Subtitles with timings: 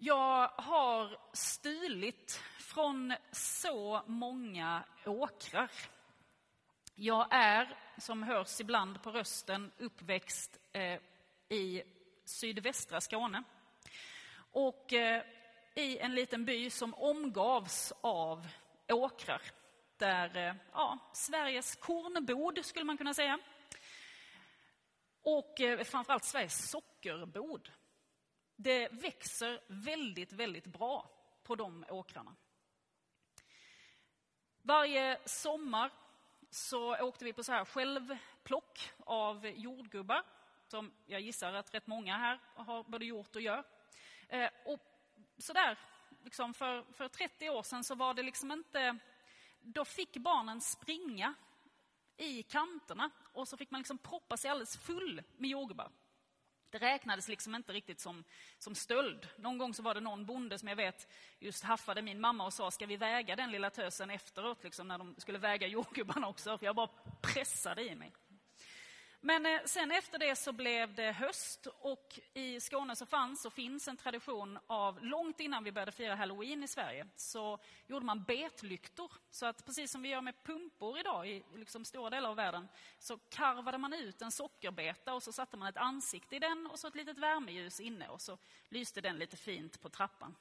[0.00, 5.70] Jag har stulit från så många åkrar.
[6.94, 11.00] Jag är, som hörs ibland på rösten, uppväxt eh,
[11.48, 11.82] i
[12.24, 13.42] sydvästra Skåne.
[14.52, 15.22] Och eh,
[15.74, 18.48] i en liten by som omgavs av
[18.88, 19.42] åkrar.
[19.96, 23.38] Där, eh, ja, Sveriges kornbod skulle man kunna säga.
[25.22, 25.54] Och
[25.84, 27.70] framförallt Sveriges sockerbod.
[28.60, 31.10] Det växer väldigt, väldigt bra
[31.42, 32.36] på de åkrarna.
[34.62, 35.92] Varje sommar
[36.50, 40.22] så åkte vi på så här självplock av jordgubbar
[40.66, 43.64] som jag gissar att rätt många här har både gjort och gör.
[44.28, 44.80] Eh, och
[45.38, 45.78] och sådär,
[46.24, 48.98] liksom för, för 30 år sedan så var det liksom inte...
[49.60, 51.34] Då fick barnen springa
[52.16, 55.90] i kanterna och så fick man liksom proppa sig alldeles full med jordgubbar.
[56.70, 58.24] Det räknades liksom inte riktigt som,
[58.58, 59.28] som stöld.
[59.36, 61.08] Någon gång så var det någon bonde som jag vet
[61.38, 64.98] just haffade min mamma och sa, ska vi väga den lilla tösen efteråt, liksom, när
[64.98, 66.58] de skulle väga jordgubbarna också?
[66.58, 66.88] För jag bara
[67.22, 68.12] pressade i mig.
[69.20, 73.52] Men eh, sen efter det så blev det höst och i Skåne så fanns och
[73.52, 78.22] finns en tradition av, långt innan vi började fira halloween i Sverige, så gjorde man
[78.22, 79.12] betlyktor.
[79.30, 82.68] Så att precis som vi gör med pumpor idag i liksom stora delar av världen,
[82.98, 86.78] så karvade man ut en sockerbeta och så satte man ett ansikte i den och
[86.78, 90.34] så ett litet värmeljus inne och så lyste den lite fint på trappan.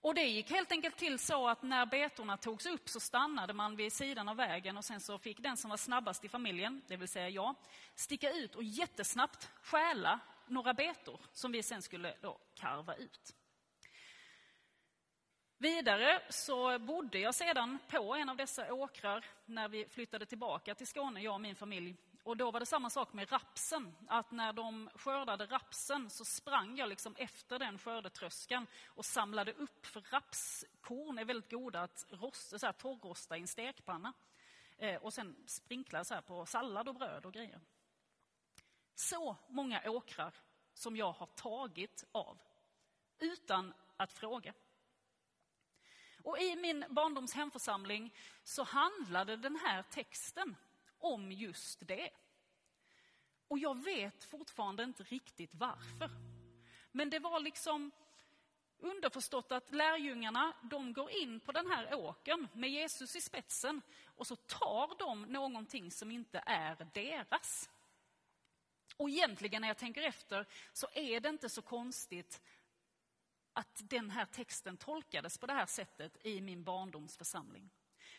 [0.00, 3.76] Och det gick helt enkelt till så att när betorna togs upp så stannade man
[3.76, 6.96] vid sidan av vägen och sen så fick den som var snabbast i familjen, det
[6.96, 7.54] vill säga jag,
[7.94, 13.34] sticka ut och jättesnabbt stjäla några betor som vi sen skulle då karva ut.
[15.60, 20.86] Vidare så bodde jag sedan på en av dessa åkrar när vi flyttade tillbaka till
[20.86, 21.96] Skåne, jag och min familj.
[22.22, 26.76] Och då var det samma sak med rapsen, att när de skördade rapsen så sprang
[26.76, 32.58] jag liksom efter den skördetröskan och samlade upp, för rapskorn är väldigt goda att rosta,
[32.58, 34.12] så här, torrrosta i en stekpanna.
[34.76, 37.60] Eh, och sen sprinkla så här på sallad och bröd och grejer.
[38.94, 40.34] Så många åkrar
[40.74, 42.38] som jag har tagit av,
[43.18, 44.54] utan att fråga.
[46.28, 50.56] Och i min barndoms hemförsamling så handlade den här texten
[50.98, 52.10] om just det.
[53.48, 56.10] Och jag vet fortfarande inte riktigt varför.
[56.92, 57.90] Men det var liksom
[58.78, 63.82] underförstått att lärjungarna, de går in på den här åkern med Jesus i spetsen
[64.16, 67.70] och så tar de någonting som inte är deras.
[68.96, 72.42] Och egentligen när jag tänker efter så är det inte så konstigt
[73.58, 77.70] att den här texten tolkades på det här sättet i min barndomsförsamling.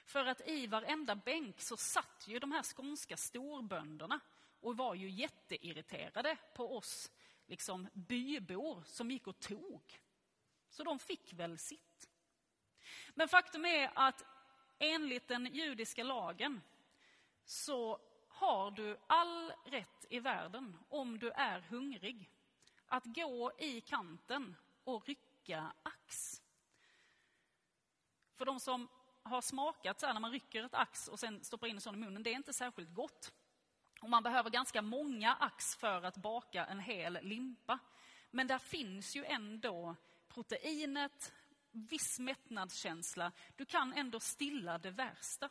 [0.05, 4.19] För att i varenda bänk så satt ju de här skånska storbönderna
[4.59, 7.11] och var ju jätteirriterade på oss
[7.47, 9.99] liksom bybor som gick och tog.
[10.69, 12.09] Så de fick väl sitt.
[13.13, 14.25] Men faktum är att
[14.79, 16.61] enligt den judiska lagen
[17.45, 22.29] så har du all rätt i världen, om du är hungrig,
[22.87, 26.41] att gå i kanten och rycka ax.
[28.35, 28.87] För de som
[29.23, 31.95] har smakat så här, när man rycker ett ax och sen stoppar in en sån
[31.95, 33.33] i munnen, det är inte särskilt gott.
[34.01, 37.79] Och man behöver ganska många ax för att baka en hel limpa.
[38.31, 39.95] Men där finns ju ändå
[40.27, 41.33] proteinet,
[41.71, 43.31] viss mättnadskänsla.
[43.55, 45.49] Du kan ändå stilla det värsta.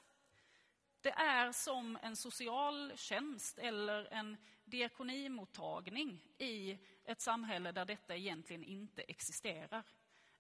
[1.00, 9.02] Det är som en socialtjänst eller en diakonimottagning i ett samhälle där detta egentligen inte
[9.02, 9.84] existerar.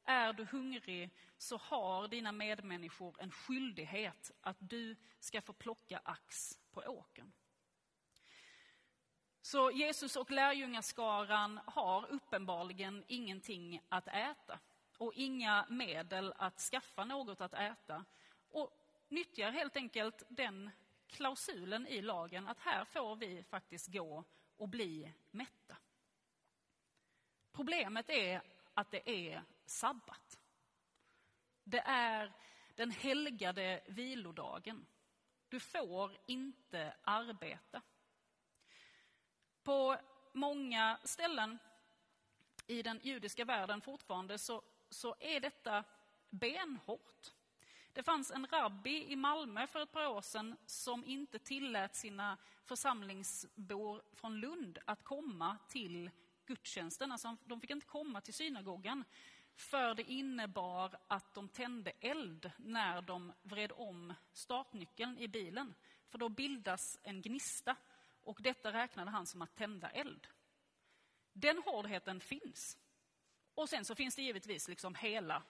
[0.04, 6.58] Är du hungrig så har dina medmänniskor en skyldighet att du ska få plocka ax
[6.70, 7.32] på åkern.
[9.42, 14.58] Så Jesus och lärjungaskaran har uppenbarligen ingenting att äta
[14.98, 18.04] och inga medel att skaffa något att äta
[18.50, 18.70] och
[19.08, 20.70] nyttjar helt enkelt den
[21.06, 24.24] klausulen i lagen att här får vi faktiskt gå
[24.56, 25.76] och bli mätta.
[27.58, 28.42] Problemet är
[28.74, 30.40] att det är sabbat.
[31.64, 32.32] Det är
[32.74, 34.86] den helgade vilodagen.
[35.48, 37.82] Du får inte arbeta.
[39.62, 39.96] På
[40.32, 41.58] många ställen
[42.66, 45.84] i den judiska världen fortfarande så, så är detta
[46.30, 47.34] benhårt.
[47.92, 52.36] Det fanns en rabbi i Malmö för ett par år sedan som inte tillät sina
[52.64, 56.10] församlingsbor från Lund att komma till
[56.48, 57.12] gudstjänsten.
[57.12, 59.04] Alltså, de fick inte komma till synagogan
[59.54, 65.74] för det innebar att de tände eld när de vred om startnyckeln i bilen.
[66.08, 67.76] För då bildas en gnista
[68.22, 70.26] och detta räknade han som att tända eld.
[71.32, 72.78] Den hårdheten finns.
[73.54, 75.42] Och sen så finns det givetvis liksom hela,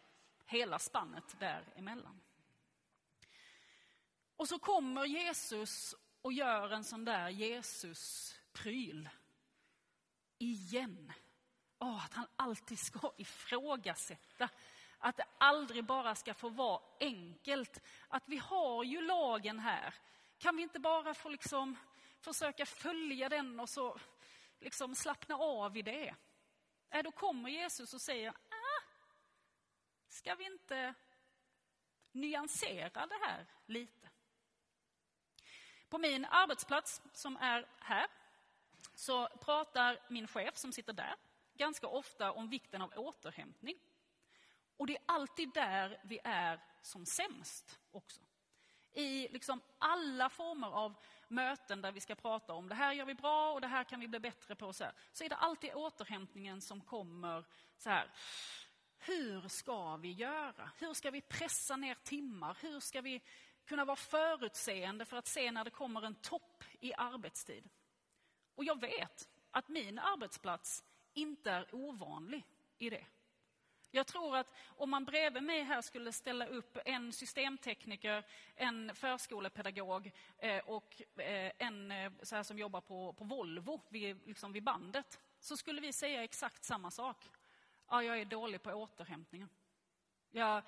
[0.46, 2.20] hela spannet däremellan.
[4.36, 9.08] Och så kommer Jesus och gör en sån där Jesus-pryl.
[10.38, 11.12] Igen.
[11.78, 14.48] Oh, att han alltid ska ifrågasätta.
[14.98, 17.82] Att det aldrig bara ska få vara enkelt.
[18.08, 19.94] Att vi har ju lagen här.
[20.38, 21.76] Kan vi inte bara få liksom
[22.20, 23.98] försöka följa den och så
[24.60, 26.14] liksom slappna av i det?
[26.90, 28.82] Äh, då kommer Jesus och säger, ah,
[30.08, 30.94] ska vi inte
[32.12, 34.08] nyansera det här lite?
[35.88, 38.06] På min arbetsplats som är här
[38.98, 41.14] så pratar min chef som sitter där
[41.54, 43.76] ganska ofta om vikten av återhämtning.
[44.76, 48.20] Och det är alltid där vi är som sämst också.
[48.92, 50.94] I liksom alla former av
[51.28, 54.00] möten där vi ska prata om det här gör vi bra och det här kan
[54.00, 57.44] vi bli bättre på, så, här, så är det alltid återhämtningen som kommer
[57.76, 58.10] så här.
[58.98, 60.70] Hur ska vi göra?
[60.78, 62.56] Hur ska vi pressa ner timmar?
[62.60, 63.22] Hur ska vi
[63.64, 67.68] kunna vara förutseende för att se när det kommer en topp i arbetstid?
[68.58, 72.46] Och jag vet att min arbetsplats inte är ovanlig
[72.78, 73.06] i det.
[73.90, 78.24] Jag tror att om man bredvid mig här skulle ställa upp en systemtekniker,
[78.54, 84.26] en förskolepedagog eh, och eh, en eh, så här som jobbar på, på Volvo vid,
[84.26, 87.30] liksom vid bandet, så skulle vi säga exakt samma sak.
[87.88, 89.48] Ja, jag är dålig på återhämtningen.
[90.30, 90.62] Jag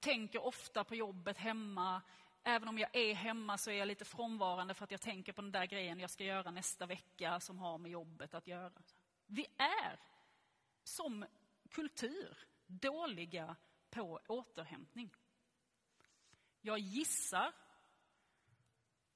[0.00, 2.02] tänker ofta på jobbet hemma.
[2.44, 5.42] Även om jag är hemma så är jag lite frånvarande för att jag tänker på
[5.42, 8.82] den där grejen jag ska göra nästa vecka som har med jobbet att göra.
[9.26, 10.00] Vi är
[10.84, 11.24] som
[11.70, 13.56] kultur dåliga
[13.90, 15.10] på återhämtning.
[16.60, 17.52] Jag gissar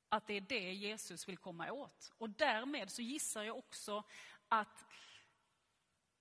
[0.08, 2.12] att det är det Jesus vill komma åt.
[2.18, 4.02] Och därmed så gissar jag också
[4.48, 4.84] att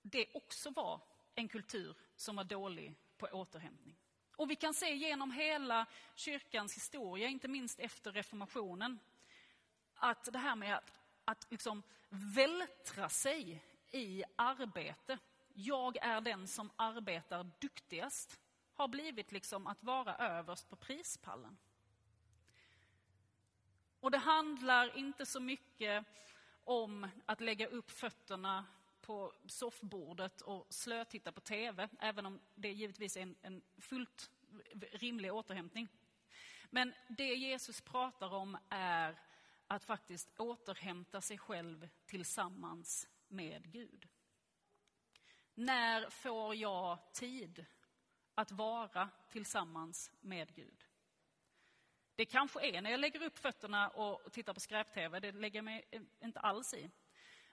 [0.01, 1.01] det också var
[1.35, 3.97] en kultur som var dålig på återhämtning.
[4.35, 5.85] Och vi kan se genom hela
[6.15, 8.99] kyrkans historia, inte minst efter reformationen,
[9.95, 10.91] att det här med att,
[11.25, 15.17] att liksom vältra sig i arbete
[15.57, 18.39] jag är den som arbetar duktigast
[18.73, 21.57] har blivit liksom att vara överst på prispallen.
[23.99, 26.05] Och det handlar inte så mycket
[26.63, 28.65] om att lägga upp fötterna
[29.05, 34.31] på soffbordet och slötitta på TV, även om det givetvis är en, en fullt
[34.91, 35.87] rimlig återhämtning.
[36.69, 39.19] Men det Jesus pratar om är
[39.67, 44.07] att faktiskt återhämta sig själv tillsammans med Gud.
[45.53, 47.65] När får jag tid
[48.35, 50.83] att vara tillsammans med Gud?
[52.15, 55.65] Det kanske är när jag lägger upp fötterna och tittar på skräp-tv, det lägger jag
[55.65, 55.85] mig
[56.19, 56.91] inte alls i.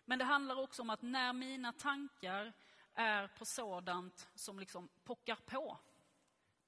[0.04, 2.52] Men det handlar också om att när mina tankar
[2.94, 5.78] är på sådant som liksom pockar på.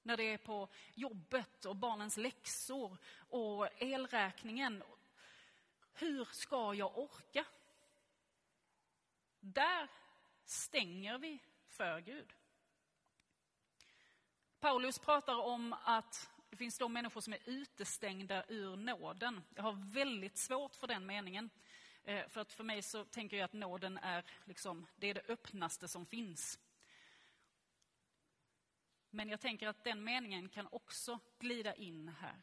[0.03, 4.83] När det är på jobbet och barnens läxor och elräkningen.
[5.93, 7.45] Hur ska jag orka?
[9.39, 9.87] Där
[10.45, 12.33] stänger vi för Gud.
[14.59, 19.43] Paulus pratar om att det finns de människor som är utestängda ur nåden.
[19.55, 21.49] Jag har väldigt svårt för den meningen.
[22.07, 25.29] Eh, för att för mig så tänker jag att nåden är, liksom, det, är det
[25.29, 26.59] öppnaste som finns.
[29.09, 32.41] Men jag tänker att den meningen kan också glida in här.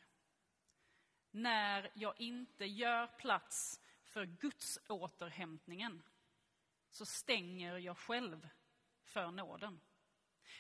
[1.31, 6.03] När jag inte gör plats för Guds återhämtningen
[6.91, 8.49] så stänger jag själv
[9.05, 9.81] för nåden.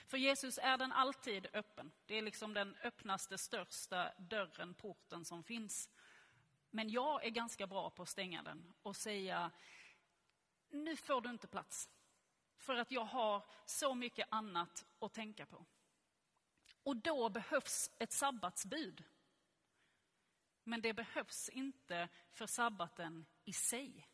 [0.06, 1.92] För Jesus är den alltid öppen.
[2.06, 5.90] Det är liksom den öppnaste, största dörren, porten som finns.
[6.74, 9.50] Men jag är ganska bra på att stänga den och säga,
[10.70, 11.90] nu får du inte plats.
[12.56, 15.66] För att jag har så mycket annat att tänka på.
[16.82, 19.04] Och då behövs ett sabbatsbud.
[20.64, 24.08] Men det behövs inte för sabbaten i sig.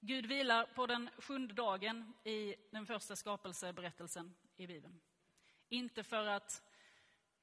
[0.00, 5.00] Gud vilar på den sjunde dagen i den första skapelseberättelsen i Bibeln.
[5.68, 6.62] Inte för att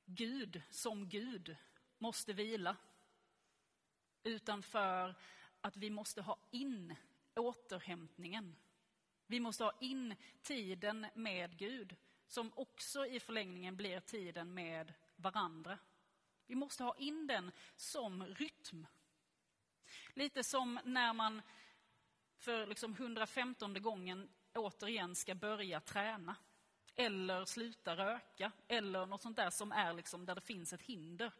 [0.06, 1.56] Gud som Gud
[2.00, 2.78] måste vila,
[4.24, 5.16] utan för
[5.62, 6.96] att vi måste ha in
[7.36, 8.56] återhämtningen.
[9.28, 11.96] Vi måste ha in tiden med Gud,
[12.28, 15.80] som också i förlängningen blir tiden med varandra.
[16.48, 18.88] Vi måste ha in den som rytm.
[20.14, 21.42] Lite som när man
[22.38, 26.36] för liksom 115 gången återigen ska börja träna.
[26.96, 31.32] Eller sluta röka, eller något sånt där som är liksom där det finns ett hinder.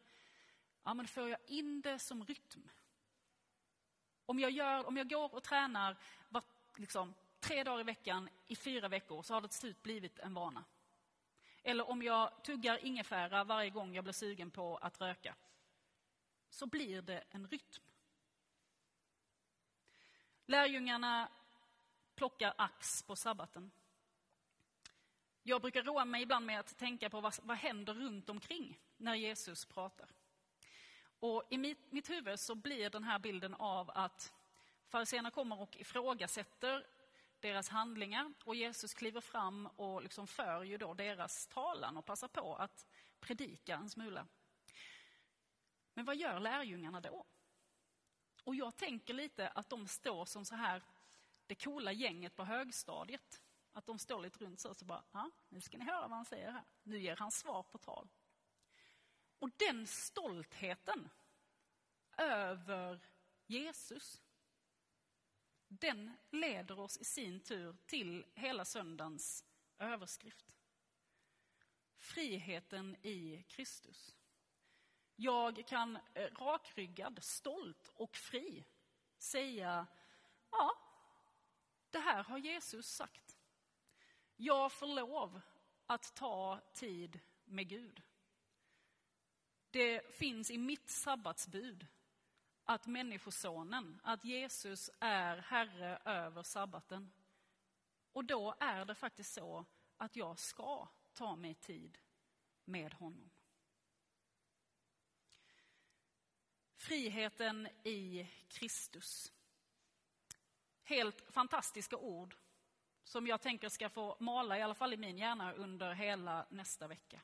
[0.90, 2.70] Ja, men får jag in det som rytm?
[4.26, 5.98] Om jag, gör, om jag går och tränar
[6.30, 6.44] var,
[6.76, 10.34] liksom, tre dagar i veckan i fyra veckor så har det till slut blivit en
[10.34, 10.64] vana.
[11.64, 15.36] Eller om jag tuggar ingefära varje gång jag blir sugen på att röka
[16.50, 17.84] så blir det en rytm.
[20.46, 21.30] Lärjungarna
[22.16, 23.72] plockar ax på sabbaten.
[25.44, 29.16] Jag brukar roa mig ibland med att tänka på vad, vad händer runt omkring när
[29.16, 30.19] Jesus pratar.
[31.20, 34.34] Och I mitt, mitt huvud så blir den här bilden av att
[34.88, 36.88] fariséerna kommer och ifrågasätter
[37.40, 42.28] deras handlingar och Jesus kliver fram och liksom för ju då deras talan och passar
[42.28, 42.88] på att
[43.20, 44.28] predika en smula.
[45.94, 47.26] Men vad gör lärjungarna då?
[48.44, 50.84] Och jag tänker lite att de står som så här,
[51.48, 53.42] det coola gänget på högstadiet.
[53.74, 56.18] Att de står lite runt så och så bara, ja, nu ska ni höra vad
[56.18, 56.64] han säger här.
[56.84, 58.08] Nu ger han svar på tal.
[59.40, 61.10] Och den stoltheten
[62.18, 63.00] över
[63.46, 64.22] Jesus,
[65.68, 69.46] den leder oss i sin tur till hela söndagens
[69.78, 70.56] överskrift.
[71.98, 74.16] Friheten i Kristus.
[75.16, 78.66] Jag kan rakryggad, stolt och fri
[79.18, 79.88] säga,
[80.52, 80.72] ja,
[81.90, 83.38] det här har Jesus sagt.
[84.36, 85.42] Jag får lov
[85.86, 88.02] att ta tid med Gud.
[89.72, 91.88] Det finns i mitt sabbatsbud
[92.64, 97.12] att Människosonen, att Jesus är Herre över sabbaten.
[98.12, 99.66] Och då är det faktiskt så
[99.98, 101.98] att jag ska ta mig tid
[102.66, 103.30] med honom.
[106.76, 109.34] Friheten i Kristus.
[110.84, 112.36] Helt fantastiska ord
[113.04, 116.88] som jag tänker ska få mala, i alla fall i min hjärna, under hela nästa
[116.88, 117.22] vecka.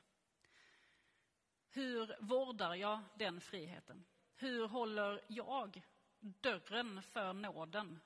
[1.76, 4.04] Hur vårdar jag den friheten?
[4.36, 5.82] Hur håller jag
[6.20, 8.00] dörren för nåden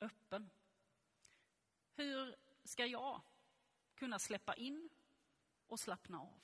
[0.00, 0.50] öppen?
[1.94, 3.20] Hur ska jag
[3.94, 4.88] kunna släppa in
[5.66, 6.40] och slappna av?